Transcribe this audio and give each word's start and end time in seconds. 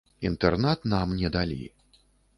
Інтэрнат 0.29 0.89
нам 0.93 1.13
не 1.21 1.31
далі. 1.37 1.59